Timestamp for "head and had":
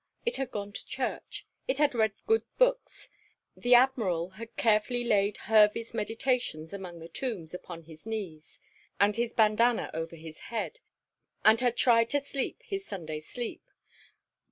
10.49-11.77